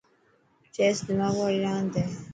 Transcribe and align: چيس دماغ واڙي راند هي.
چيس 0.75 0.97
دماغ 1.07 1.33
واڙي 1.39 1.59
راند 1.65 1.91
هي. 1.99 2.05